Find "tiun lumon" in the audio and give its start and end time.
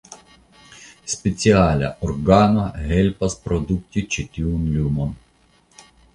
4.39-5.15